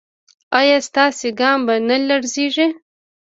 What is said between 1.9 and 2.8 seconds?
لړزیږي؟